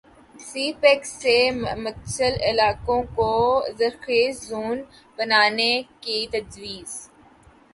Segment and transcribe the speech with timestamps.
[0.39, 1.35] سی pack سے
[1.83, 3.29] متصل علاقوں کو
[3.79, 4.77] ذرخیز زون
[5.17, 6.91] بنانے کی تجویز